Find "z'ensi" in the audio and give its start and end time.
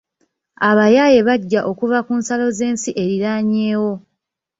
2.57-2.89